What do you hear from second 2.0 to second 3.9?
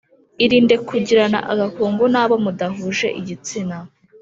n abo mudahuje igitsina